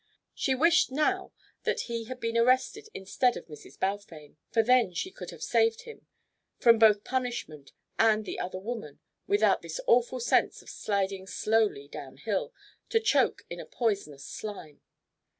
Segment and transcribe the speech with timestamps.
[0.33, 1.31] She wished now
[1.61, 3.79] that he had been arrested instead of Mrs.
[3.79, 6.07] Balfame, for then she could have saved him
[6.57, 12.17] from both punishment and the other woman without this awful sense of sliding slowly down
[12.17, 12.51] hill
[12.89, 14.81] to choke in a poisonous slime.